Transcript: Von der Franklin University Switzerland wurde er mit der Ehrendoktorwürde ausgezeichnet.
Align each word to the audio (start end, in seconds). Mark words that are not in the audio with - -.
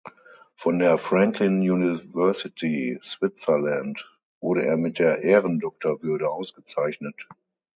Von 0.55 0.79
der 0.79 0.97
Franklin 0.97 1.59
University 1.59 2.99
Switzerland 3.03 4.03
wurde 4.39 4.65
er 4.65 4.75
mit 4.75 4.97
der 4.97 5.21
Ehrendoktorwürde 5.21 6.27
ausgezeichnet. 6.27 7.27